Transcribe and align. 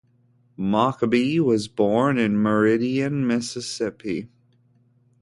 Mockbee 0.57 1.39
was 1.39 1.67
born 1.67 2.17
in 2.17 2.35
Meridian, 2.41 3.27
Mississippi. 3.27 4.29